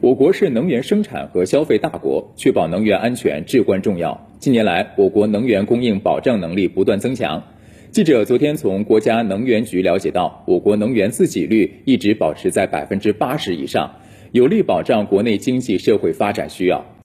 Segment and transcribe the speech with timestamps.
[0.00, 4.28] 我国是能源生产和消费大国确保能源安全至关重要。
[4.38, 7.42] 近年来我国能源供应保障能力不断增强。
[7.90, 13.94] 记者昨天从国家能源局了解到我国能源自给率一直保持在百分之八十以上
[14.32, 16.92] 有力保障国内经济社会发展需要。